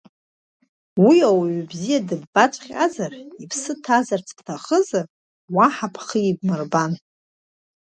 [1.05, 3.11] Уи ауаҩ бзиа дыббаҵәҟьозар,
[3.43, 5.05] иԥсы ҭазаарц бҭахызар,
[5.55, 6.91] уаҳа бхы ибмырбан.